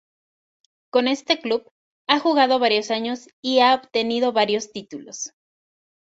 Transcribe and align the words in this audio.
Con 0.89 1.07
este 1.07 1.39
club 1.41 1.71
ha 2.07 2.17
jugado 2.19 2.55
por 2.55 2.61
varios 2.61 2.89
años 2.89 3.27
y 3.39 3.59
ha 3.59 3.75
obtenido 3.75 4.33
varios 4.33 4.71
títulos. 4.71 5.35